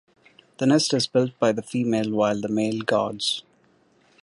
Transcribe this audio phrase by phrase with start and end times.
[0.57, 3.43] The nest is built by the female while the male guards.